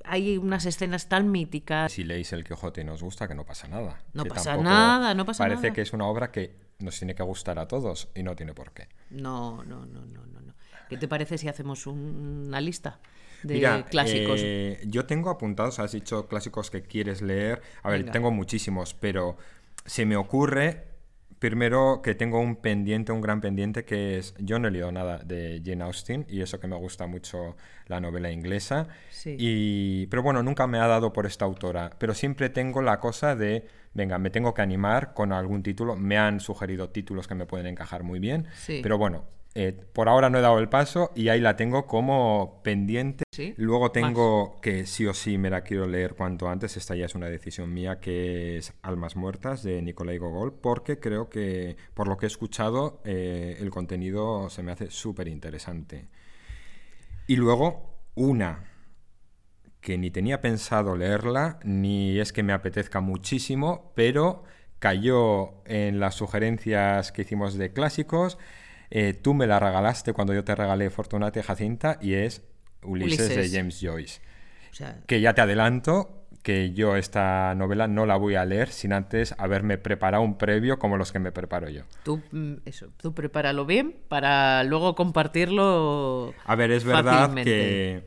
[0.05, 1.93] hay unas escenas tan míticas.
[1.93, 4.03] Si leéis El Quijote y nos gusta, que no pasa nada.
[4.15, 5.57] No pasa nada, no pasa nada.
[5.57, 8.55] Parece que es una obra que nos tiene que gustar a todos y no tiene
[8.55, 8.89] por qué.
[9.11, 10.37] No, no, no, no, no.
[10.89, 13.01] ¿Qué te parece si hacemos una lista?
[13.43, 14.41] De clásicos.
[14.43, 17.63] Eh, yo tengo apuntados, has dicho clásicos que quieres leer.
[17.83, 19.37] A ver, tengo muchísimos, pero
[19.85, 20.97] se me ocurre
[21.39, 25.19] Primero que tengo un pendiente, un gran pendiente, que es, yo no he leído nada
[25.19, 27.57] de Jane Austen y eso que me gusta mucho
[27.89, 28.89] la novela inglesa.
[29.11, 29.37] Sí.
[29.39, 33.37] Y, pero bueno, nunca me ha dado por esta autora, pero siempre tengo la cosa
[33.37, 35.95] de, venga, me tengo que animar con algún título.
[35.95, 38.81] Me han sugerido títulos que me pueden encajar muy bien, Sí.
[38.83, 39.25] pero bueno,
[39.59, 43.25] eh, por ahora no he dado el paso y ahí la tengo como pendiente.
[43.33, 43.55] Sí.
[43.57, 47.15] Luego tengo que sí o sí me la quiero leer cuanto antes, esta ya es
[47.15, 52.19] una decisión mía, que es Almas Muertas de Nicolai Gogol, porque creo que, por lo
[52.19, 56.09] que he escuchado, eh, el contenido se me hace súper interesante.
[57.27, 58.65] Y luego, una
[59.81, 64.45] que ni tenía pensado leerla, ni es que me apetezca muchísimo, pero
[64.81, 68.37] cayó en las sugerencias que hicimos de clásicos.
[68.91, 72.43] Eh, tú me la regalaste cuando yo te regalé Fortunata y Jacinta y es
[72.83, 73.53] Ulises, Ulises.
[73.53, 74.21] de James Joyce.
[74.71, 78.69] O sea, Que ya te adelanto que yo esta novela no la voy a leer
[78.69, 81.83] sin antes haberme preparado un previo como los que me preparo yo.
[82.05, 86.33] tú, mm, eso, tú prepáralo bien para luego compartirlo.
[86.45, 87.51] A ver, es verdad fácilmente.
[87.51, 88.05] que,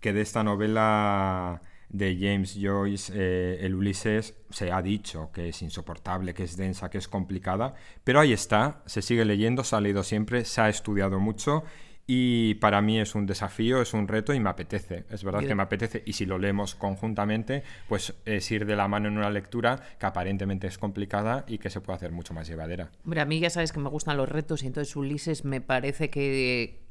[0.00, 5.60] que de esta novela de James Joyce, eh, el Ulises, se ha dicho que es
[5.62, 7.74] insoportable, que es densa, que es complicada,
[8.04, 11.64] pero ahí está, se sigue leyendo, se ha leído siempre, se ha estudiado mucho
[12.06, 15.54] y para mí es un desafío, es un reto y me apetece, es verdad que
[15.54, 19.30] me apetece y si lo leemos conjuntamente, pues es ir de la mano en una
[19.30, 22.90] lectura que aparentemente es complicada y que se puede hacer mucho más llevadera.
[23.04, 26.10] Hombre, a mí ya sabes que me gustan los retos y entonces Ulises me parece
[26.10, 26.82] que,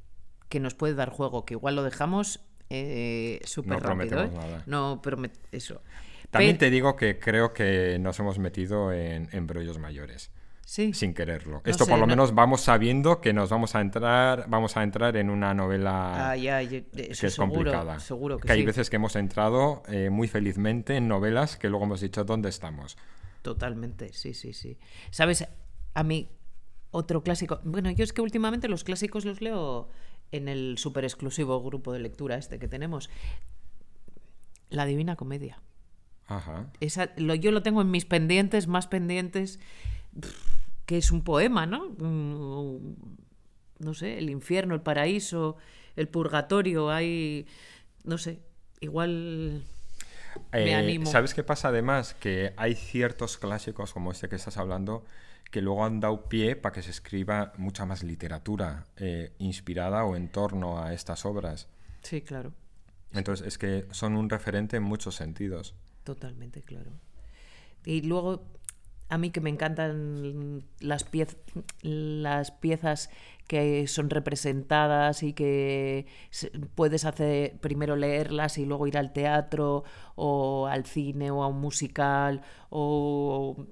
[0.47, 4.09] que nos puede dar juego, que igual lo dejamos eh, súper No rápido.
[4.09, 4.47] prometemos ¿eh?
[4.47, 4.63] nada.
[4.65, 5.81] No promet eso.
[6.29, 10.31] También Pero- te digo que creo que nos hemos metido en embrollos mayores.
[10.65, 10.93] Sí.
[10.93, 11.53] sin quererlo.
[11.53, 14.77] No Esto sé, por lo no- menos vamos sabiendo que nos vamos a entrar, vamos
[14.77, 17.99] a entrar en una novela Ah, ya, ya, que es seguro, complicada.
[17.99, 18.65] Seguro que, hay sí.
[18.67, 22.99] veces que hemos entrado eh, muy felizmente en novelas que luego hemos dicho dónde estamos.
[23.41, 24.77] Totalmente, sí, sí, sí.
[25.09, 25.47] ¿Sabes?
[25.95, 26.29] A mí,
[26.91, 27.59] otro clásico.
[27.63, 29.89] Bueno, yo es que últimamente los clásicos los leo
[30.31, 33.09] en el súper exclusivo grupo de lectura este que tenemos.
[34.69, 35.61] La Divina Comedia.
[36.27, 36.67] Ajá.
[36.79, 39.59] Esa, lo, yo lo tengo en mis pendientes, más pendientes,
[40.85, 41.89] que es un poema, ¿no?
[41.97, 42.95] Mm,
[43.79, 45.55] No sé, el infierno, el paraíso,
[45.95, 47.47] el purgatorio, hay.
[48.03, 48.39] No sé,
[48.81, 49.63] igual.
[50.51, 51.05] Me Eh, animo.
[51.07, 52.13] ¿Sabes qué pasa además?
[52.13, 55.03] Que hay ciertos clásicos como este que estás hablando
[55.51, 60.15] que luego han dado pie para que se escriba mucha más literatura eh, inspirada o
[60.15, 61.67] en torno a estas obras.
[62.01, 62.53] Sí, claro.
[63.13, 65.73] Entonces es que son un referente en muchos sentidos.
[66.03, 66.91] Totalmente, claro.
[67.85, 68.43] Y luego,
[69.09, 71.37] a mí que me encantan las, piez-
[71.81, 73.09] las piezas
[73.47, 76.05] que son representadas y que
[76.75, 79.83] puedes hacer primero leerlas y luego ir al teatro
[80.15, 83.65] o al cine o a un musical o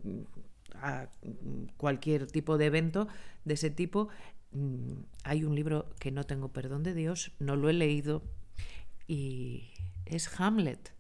[0.82, 1.10] a
[1.78, 3.08] cualquier tipo de evento
[3.46, 4.10] de ese tipo.
[4.52, 8.24] Mm, Hay un libro que no tengo perdón de Dios, no lo he leído
[9.08, 9.72] y
[10.06, 10.94] es Hamlet.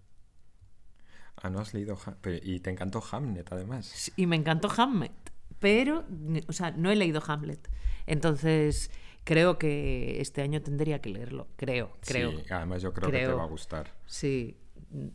[1.41, 4.11] Ah, no has leído Ha- pero- y te encantó Hamlet además.
[4.15, 5.11] Y me encantó Hamlet,
[5.59, 6.05] pero,
[6.47, 7.69] o sea, no he leído Hamlet.
[8.07, 8.89] Entonces,
[9.23, 11.47] creo que este año tendría que leerlo.
[11.55, 12.31] Creo, creo.
[12.31, 13.37] Sí, además yo creo, que te Creo.
[13.37, 13.93] va a gustar.
[14.05, 14.57] Sí,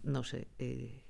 [0.05, 0.49] no sé.
[0.59, 1.02] eh.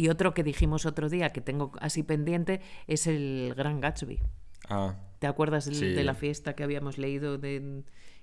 [0.00, 4.18] Y otro que dijimos otro día que tengo así pendiente es el Gran Gatsby.
[4.66, 5.92] Ah, ¿Te acuerdas Sí.
[5.92, 7.82] de la fiesta que habíamos leído de...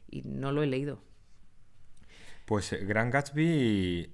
[0.09, 1.03] y no lo he leído?
[2.45, 4.09] pues eh, Gran Gatsby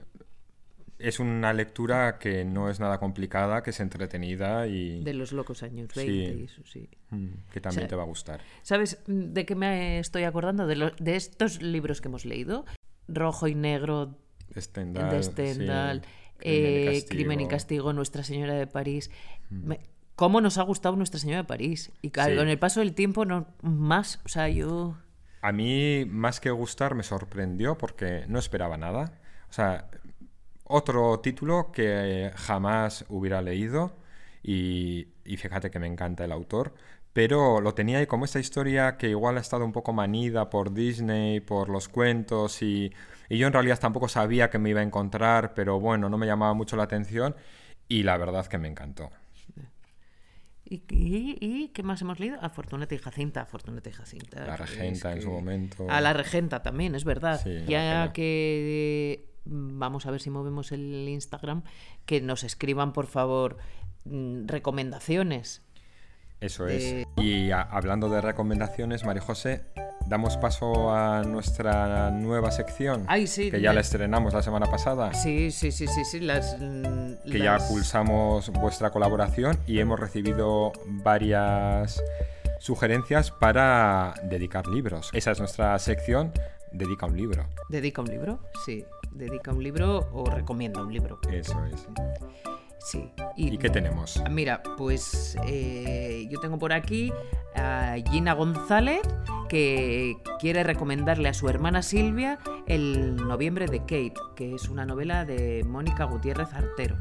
[1.00, 5.64] es una lectura que no es nada complicada, que es entretenida y De los locos
[5.64, 6.06] años Sí.
[6.06, 6.90] 20 y eso, sí.
[7.12, 8.42] mm, que también sea, te va a gustar.
[8.64, 10.68] ¿Sabes de qué me estoy acordando?
[10.68, 12.66] De, lo- de estos libros que hemos leído.
[13.08, 14.18] Rojo y negro
[14.58, 16.08] Stendhal, de sí,
[16.44, 17.92] Crimen y eh, Crimen y Castigo.
[17.92, 17.96] Mm.
[17.96, 19.10] Nuestra Señora de París.
[19.50, 19.80] Me-
[20.16, 21.92] ¿Cómo nos ha gustado Nuestra Señora de París?
[22.02, 22.36] Y ca- Sí.
[22.36, 24.20] con el paso del tiempo, no más.
[24.26, 24.96] O sea, yo.
[25.42, 29.20] A mí, más que gustar, me sorprendió porque no esperaba nada.
[29.50, 29.90] O sea,
[30.66, 33.96] otro título que jamás hubiera leído
[34.44, 36.74] y, y fíjate que me encanta el autor,
[37.12, 40.74] pero lo tenía ahí como esta historia que igual ha estado un poco manida por
[40.74, 42.92] Disney, por los cuentos y,
[43.30, 46.26] y yo en realidad tampoco sabía que me iba a encontrar, pero bueno, no me
[46.26, 47.36] llamaba mucho la atención
[47.88, 49.10] y la verdad que me encantó.
[50.66, 52.38] ¿Y, y- y qué más hemos leído?
[52.42, 53.46] A Fortunata y Jacinta.
[53.46, 54.46] Fortunata y Jacinta.
[54.48, 55.86] La regenta en su momento.
[55.90, 57.40] A la regenta también, es verdad.
[57.44, 61.64] Sí, ya que mm, vamos a ver si movemos el Instagram,
[62.06, 63.58] que nos escriban, por favor,
[64.06, 65.62] mm, recomendaciones.
[66.40, 67.08] Eso de- es.
[67.18, 69.66] Y a- hablando de recomendaciones, María José,
[70.14, 73.04] damos paso a nuestra nueva sección.
[73.08, 73.50] Ay, sí.
[73.50, 75.12] Que ya me- la estrenamos la semana pasada.
[75.16, 76.20] Sí, sí, sí, sí, sí.
[76.20, 82.00] Las, mm, Que ya pulsamos vuestra colaboración y hemos recibido varias
[82.60, 85.10] sugerencias para dedicar libros.
[85.14, 86.32] Esa es nuestra sección,
[86.72, 87.48] dedica un libro.
[87.70, 88.38] ¿Dedica un libro?
[88.66, 88.86] Sí.
[89.14, 91.20] ¿Dedica un libro o recomienda un libro?
[91.32, 91.88] Eso es.
[92.84, 93.12] Sí.
[93.38, 94.22] ¿Y qué tenemos?
[94.30, 97.14] Mira, pues eh, yo tengo por aquí
[97.56, 99.02] a Gina González
[99.48, 105.24] que quiere recomendarle a su hermana Silvia el Noviembre de Kate, que es una novela
[105.24, 106.98] de Mónica Gutiérrez Artero.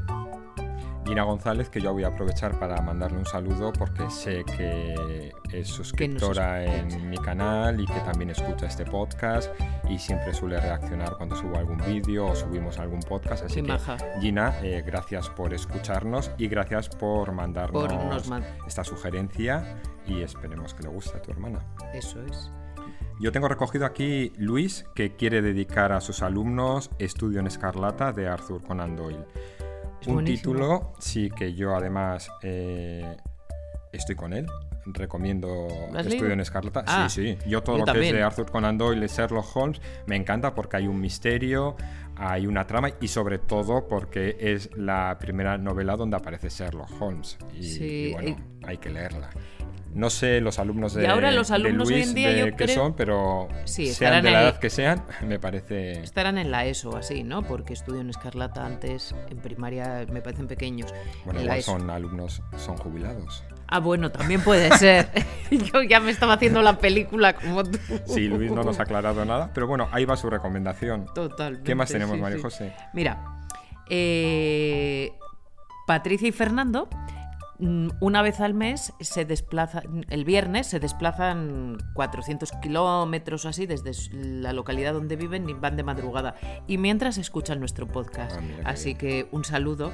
[1.05, 5.67] Gina González, que yo voy a aprovechar para mandarle un saludo porque sé que es
[5.67, 9.51] suscriptora en mi canal y que también escucha este podcast
[9.89, 13.43] y siempre suele reaccionar cuando subo algún vídeo o subimos algún podcast.
[13.45, 13.97] Así Qué que, maja.
[14.21, 20.21] Gina, eh, gracias por escucharnos y gracias por mandarnos Por nos man- esta sugerencia y
[20.21, 21.59] esperemos que le guste a tu hermana.
[21.93, 22.49] Eso es.
[23.19, 28.27] Yo tengo recogido aquí Luis, que quiere dedicar a sus alumnos Estudio en Escarlata de
[28.27, 29.25] Arthur Conan Doyle.
[30.03, 30.53] Es Un buenísimo.
[30.53, 33.15] título, sí, que yo además eh,
[33.93, 34.47] estoy con él.
[34.85, 35.47] Recomiendo
[35.93, 36.33] ¿Lo has Estudio leído?
[36.33, 36.83] en Escarlata.
[36.85, 37.49] Ah, sí, sí.
[37.49, 40.75] Yo todo yo lo que es de Arthur Conan Doyle Sherlock Holmes me encanta porque
[40.75, 41.77] hay un misterio,
[42.17, 47.37] hay una trama y sobre todo porque es la primera novela donde aparece Sherlock Holmes.
[47.53, 48.29] Y, Sí, y bueno,
[48.61, 49.29] y- hay que leerla.
[49.93, 52.39] No sé los alumnos de, Y ahora los de alumnos hoy Luis en día de
[52.49, 55.91] yo creo- son, pero Sí, sean de la edad que sean, me parece...
[56.03, 57.43] Estarán en la ESO así, ¿no?
[57.43, 60.93] Porque estudio en Escarlata antes, en primaria me parecen pequeños.
[61.25, 63.43] Bueno, igual son alumnos, son jubilados.
[63.67, 65.07] Ah, bueno, también puede ser.
[65.51, 67.77] Yo ya me estaba haciendo la película como tú.
[68.05, 71.05] Sí, Luis no nos ha aclarado nada, pero bueno, ahí va su recomendación.
[71.13, 71.65] Totalmente.
[71.65, 72.43] ¿Qué más tenemos, sí, María sí.
[72.43, 72.73] José?
[72.93, 73.23] Mira,
[73.89, 75.13] eh,
[75.87, 76.87] Patricia y Fernando,
[77.99, 83.91] una vez al mes se desplazan, el viernes se desplazan 400 kilómetros o así desde
[84.13, 86.35] la localidad donde viven y van de madrugada.
[86.67, 88.37] Y mientras escuchan nuestro podcast.
[88.63, 89.91] Ah, así que un saludo.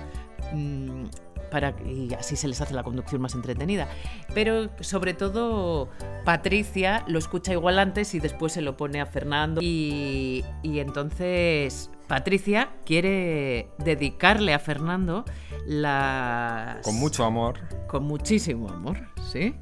[0.53, 1.05] mm,
[1.51, 3.87] Para, y así se les hace la conducción más entretenida.
[4.35, 5.89] Pero sobre todo
[6.23, 9.59] Patricia lo escucha igual antes y después se lo pone a Fernando.
[9.63, 15.25] Y, y entonces Patricia quiere dedicarle a Fernando
[15.67, 16.83] las...
[16.83, 18.97] Con mucho amor, Con muchísimo amor,
[19.31, 19.53] ¿sí?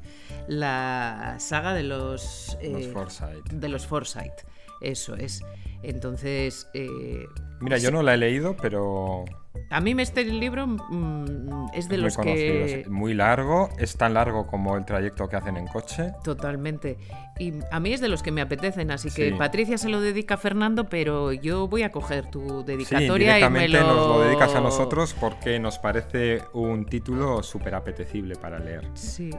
[0.48, 2.56] La saga de los...
[2.62, 3.50] los eh, Forsyth.
[3.52, 4.46] de los Forsyth.
[4.80, 5.44] Eso es.
[5.82, 7.26] Entonces, eh,
[7.60, 9.26] Mira, yo no la he leído, pero
[9.70, 12.80] a mí este libro mm, es de es los que...
[12.82, 16.12] Es muy largo, es tan largo como el trayecto que hacen en coche.
[16.24, 16.98] Totalmente.
[17.38, 19.34] Y a mí es de los que me apetecen, así que Sí.
[19.36, 23.50] Patricia se lo dedica a Fernando, pero yo voy a coger tu Sí, dedicatoria y
[23.50, 23.94] me directamente lo...
[23.94, 28.88] nos lo dedicas a nosotros porque nos parece un título súper apetecible para leer.
[28.94, 29.30] Sí.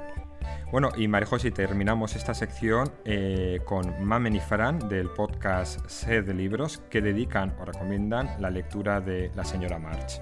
[0.71, 6.25] Bueno, y María José, terminamos esta sección eh, con Mamen y Fran del podcast Sed
[6.25, 10.21] de Libros que dedican o recomiendan la lectura de La Señora March.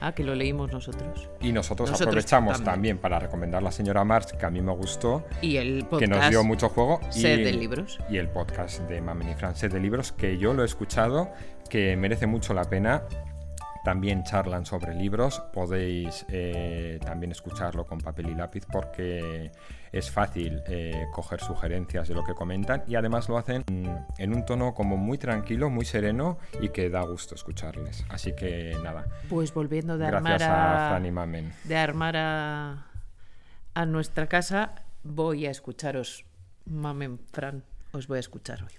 [0.00, 1.28] Ah, que lo leímos nosotros.
[1.40, 2.72] Y nosotros, Nosotros aprovechamos también.
[2.74, 2.98] también.
[2.98, 6.00] para recomendar La Señora March, que a mí me gustó, Y el podcast...
[6.00, 7.00] que nos dio mucho juego.
[7.16, 7.98] y, Sed de Libros.
[8.08, 11.32] Y el podcast de Mamen y Fran, Sed de Libros, que yo lo he escuchado,
[11.68, 13.02] que merece mucho la pena.
[13.84, 19.50] También charlan sobre libros, podéis eh, también escucharlo con papel y lápiz porque
[19.92, 23.64] es fácil eh, coger sugerencias de lo que comentan y además lo hacen
[24.18, 28.04] en un tono como muy tranquilo, muy sereno y que da gusto escucharles.
[28.10, 30.88] Así que nada, Pues volviendo de armar a a...
[30.90, 31.52] Fran y Mamen.
[31.64, 32.86] de armar a,
[33.74, 36.26] a nuestra casa, voy a escucharos,
[36.66, 38.72] mamen, Fran, os voy a escuchar hoy.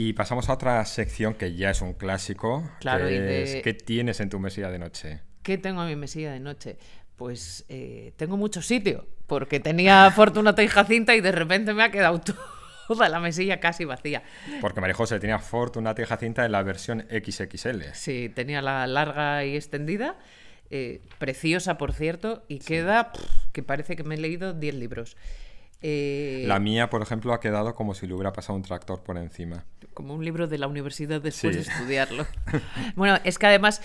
[0.00, 3.62] Y pasamos a otra sección que ya es un clásico, Claro, que y de- es
[3.64, 5.22] ¿qué tienes en tu mesilla de noche?
[5.42, 6.78] ¿Qué tengo en mi mesilla de noche?
[7.16, 11.90] Pues eh, tengo mucho sitio, porque tenía Fortunata y Jacinta y de repente me ha
[11.90, 12.20] quedado
[12.86, 14.22] toda la mesilla casi vacía.
[14.60, 17.82] Porque María José tenía Fortunata y Jacinta en la versión XXL.
[17.94, 20.16] Sí, tenía la larga y extendida,
[20.70, 25.16] eh, preciosa por cierto, y queda pff, que parece que me he leído 10 libros.
[25.80, 29.16] Eh, La mía, por ejemplo, ha quedado como si le hubiera pasado un tractor por
[29.16, 29.64] encima.
[29.94, 31.62] como un libro de la universidad después Sí.
[31.62, 32.26] de estudiarlo.
[32.96, 33.82] bueno, es que además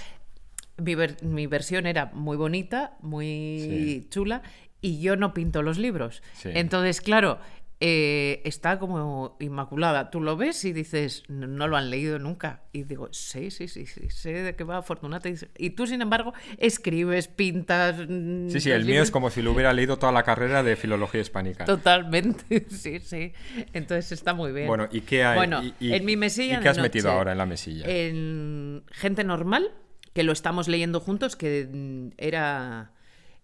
[0.78, 4.08] mi, ver- mi versión era muy bonita, muy Sí.
[4.12, 4.44] chula,
[4.82, 6.22] y yo no pinto los libros.
[6.34, 6.50] Sí.
[6.54, 7.40] Entonces, claro,
[7.86, 10.10] eh, está como inmaculada.
[10.10, 12.62] Tú lo ves y dices, no, no lo han leído nunca.
[12.72, 15.28] Y digo, sí, sí, sí, sí, sé de qué va Fortunata.
[15.58, 17.98] Y, tú, sin embargo, escribes, pintas.
[18.08, 20.78] mm, Sí, sí, el mío es como si lo hubiera leído toda la carrera de
[20.78, 21.66] filología hispánica.
[21.66, 23.34] Totalmente, sí, sí.
[23.74, 24.68] Entonces está muy bien.
[24.68, 25.36] Bueno, ¿y qué hay?
[25.36, 27.84] Bueno, y, y- en mi mesilla ¿Y qué has metido ahora en la mesilla?
[27.86, 29.72] En Gente Normal,
[30.14, 32.94] que lo estamos leyendo juntos, que mm, era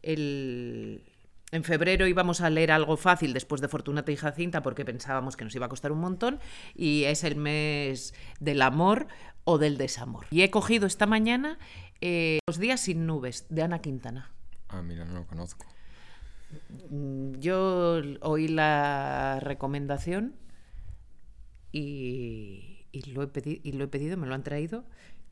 [0.01, 1.03] el,
[1.51, 5.43] en febrero íbamos a leer algo fácil después de Fortunata y Jacinta porque pensábamos que
[5.45, 6.39] nos iba a costar un montón
[6.75, 9.07] y es el mes del amor
[9.45, 10.25] o del desamor.
[10.31, 11.57] Y he cogido esta mañana
[12.01, 14.31] eh, Los días sin nubes de Ana Quintana.
[14.69, 15.65] Ah, mira, no lo conozco.
[16.89, 20.35] Mm, yo oí la recomendación
[21.71, 24.83] y, y lo, he pedi- y lo he pedido, me lo han traído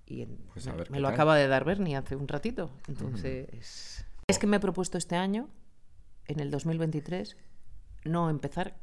[0.05, 2.71] y en- Pues a me, lo acaba de dar Bernie hace un ratito.
[2.87, 5.49] Entonces, es que me he propuesto este año,
[6.27, 7.37] en el 2023,
[8.05, 8.77] no empezar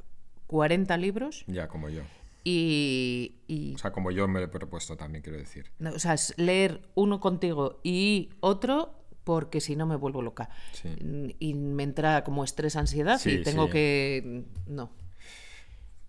[0.47, 2.03] 40 libros Ya, como yo.
[2.45, 5.71] y, y O sea, como yo me lo he propuesto también, quiero decir.
[5.79, 10.51] no, o sea, es leer uno contigo y otro porque si no me vuelvo loca.
[10.73, 11.35] Sí.
[11.39, 13.73] Y me entra como estrés, ansiedad Sí, y tengo sí.
[13.73, 14.45] que...
[14.67, 14.91] No.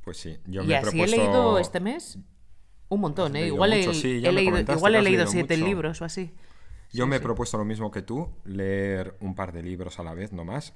[0.03, 1.15] Pues sí, yo y me he así propuesto...
[1.15, 2.19] he leído este mes
[2.89, 3.47] un montón, Has ¿eh?
[3.47, 5.67] Igual, he, mucho, he me leído, igual he leído leído siete mucho.
[5.67, 6.33] libros o así.
[6.91, 10.13] Yo me he propuesto lo mismo que tú, leer un par de libros a la
[10.13, 10.73] vez, no más.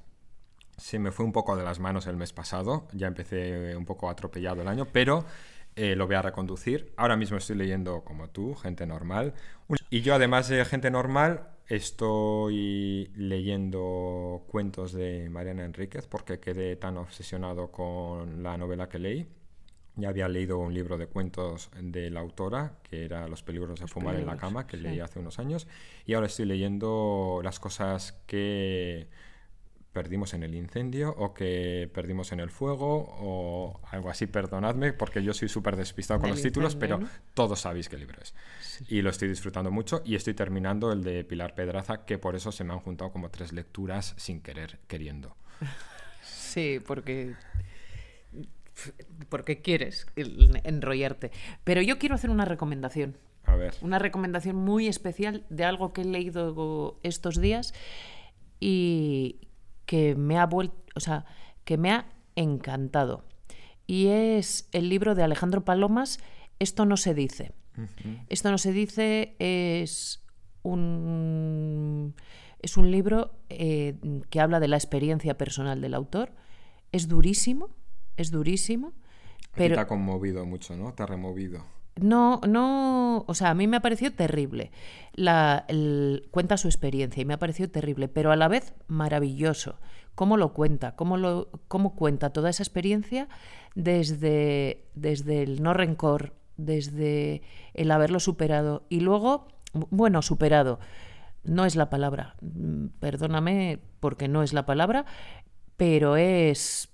[0.80, 4.10] Se me fue un poco de las manos el mes pasado, ya empecé un poco
[4.10, 5.26] atropellado el año, pero
[5.76, 6.94] eh, lo voy a reconducir.
[6.98, 9.34] Ahora mismo estoy leyendo como tú, gente normal.
[9.90, 16.98] Y yo además de gente normal, estoy leyendo cuentos de Mariana Enríquez porque quedé tan
[16.98, 19.28] obsesionado con la novela que leí.
[19.96, 23.88] Ya había leído un libro de cuentos de la autora, que era Los peligros de
[23.88, 24.84] fumar en la peligros, cama, que sí.
[24.84, 25.68] leí hace unos años.
[26.06, 29.08] Y ahora estoy leyendo las cosas que
[29.94, 35.24] perdimos en el incendio o que perdimos en el fuego o algo así, perdonadme, porque
[35.24, 37.00] yo soy súper despistado con los títulos, pero
[37.34, 38.36] todos sabéis qué libro es.
[38.88, 42.52] Y lo estoy disfrutando mucho y estoy terminando el de Pilar Pedraza, que por eso
[42.52, 45.36] se me han juntado como tres lecturas sin querer, queriendo.
[46.22, 47.36] Sí, porque
[49.30, 51.32] porque quieres enrollarte.
[51.64, 53.18] Pero yo quiero hacer una recomendación.
[53.46, 57.74] A ver, Una recomendación muy especial de algo que he leído estos días
[58.60, 59.38] y
[59.90, 61.26] que me ha vuelto, o sea,
[61.64, 63.26] que me ha encantado.
[63.88, 66.20] Y es el libro de Alejandro Palomas,
[66.60, 67.54] Esto no se dice.
[68.28, 70.24] Esto no se dice es
[70.62, 72.14] un
[72.62, 73.98] es un libro eh,
[74.30, 76.34] que habla de la experiencia personal del autor.
[76.92, 77.70] Es durísimo,
[78.16, 78.94] es durísimo,
[79.56, 80.94] pero te ha conmovido mucho, ¿no?
[80.94, 81.66] Te ha removido.
[81.96, 84.72] No, no, o sea, a mí me ha parecido terrible.
[85.14, 89.80] La, el- cuenta su experiencia y me ha parecido terrible, pero a la vez maravilloso.
[90.16, 93.28] Cómo lo cuenta, cómo, lo, cómo cuenta toda esa experiencia
[93.76, 97.42] desde, desde el no rencor, desde
[97.74, 100.80] el haberlo superado y luego, bueno, superado,
[101.44, 105.06] no es la palabra, mm, perdóname porque no es la palabra,
[105.78, 106.90] pero es...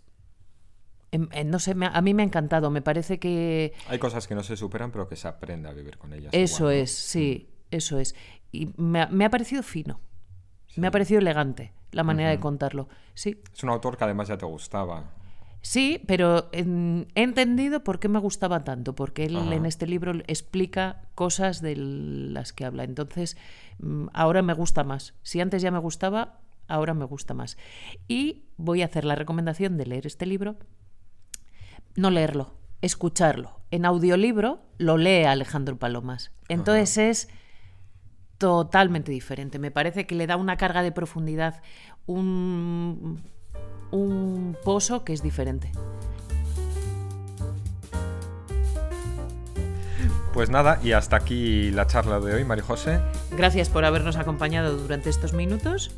[1.15, 3.73] em, eh, No sé, me a mí me ha encantado, me parece que...
[3.87, 6.29] Hay cosas que no se superan, pero que se aprende a vivir con ellas.
[6.33, 6.81] Eso igual, ¿no?
[6.83, 8.15] es, sí, eso es.
[8.51, 9.99] Y me ha, me ha parecido fino,
[10.75, 12.87] me ha parecido elegante la manera de contarlo.
[13.13, 15.05] Sí, Es un autor que además ya te gustaba.
[15.61, 19.55] sí, pero en- he entendido por qué me gustaba tanto, porque él Ajá.
[19.55, 22.83] en este libro explica cosas de las que habla.
[22.83, 23.35] Entonces,
[23.79, 25.13] mm, ahora me gusta más.
[25.23, 27.57] Si antes ya me gustaba, ahora me gusta más.
[28.07, 30.57] Y voy a hacer la recomendación de leer este libro
[31.95, 33.59] no leerlo, escucharlo.
[33.71, 36.31] En audiolibro lo lee Alejandro Palomas.
[36.49, 37.29] Entonces es
[38.37, 39.59] totalmente diferente.
[39.59, 41.61] Me parece que le da una carga de profundidad,
[42.05, 43.23] un,
[43.91, 45.71] un pozo que es diferente.
[50.33, 52.99] Pues nada, y hasta aquí la charla de hoy, María José.
[53.31, 55.91] Gracias por habernos acompañado durante estos minutos.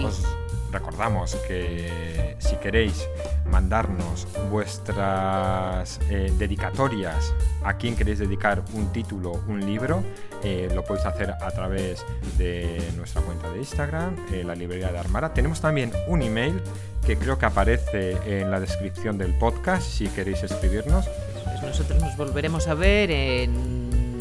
[0.00, 0.22] Os
[0.70, 3.08] recordamos que si queréis
[3.48, 7.34] mandarnos vuestras eh, dedicatorias
[7.64, 10.02] a quien queréis dedicar un título, un libro,
[10.42, 12.04] eh, lo podéis hacer a través
[12.36, 15.34] de nuestra cuenta de Instagram, eh, la librería de Armara.
[15.34, 16.62] Tenemos también un email
[17.06, 21.08] que creo que aparece en la descripción del podcast si queréis escribirnos.
[21.44, 23.77] Pues nosotros nos volveremos a ver en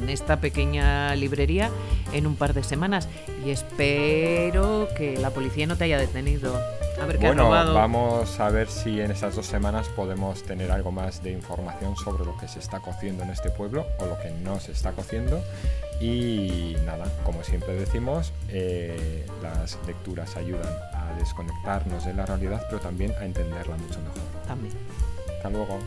[0.09, 1.69] esta pequeña librería
[2.13, 3.07] en un par de semanas
[3.45, 6.55] y espero que la policía no te haya detenido.
[7.01, 7.73] A ver qué Bueno, robado.
[7.75, 12.25] vamos a ver si en estas dos semanas podemos tener algo más de información sobre
[12.25, 15.39] lo que se está cociendo en este pueblo o lo que no se está cociendo.
[16.01, 22.79] Y nada, como siempre decimos, eh, las lecturas ayudan a desconectarnos de la realidad, pero
[22.81, 24.21] también a entenderla mucho mejor.
[24.47, 24.73] También.
[25.37, 25.79] Hasta luego.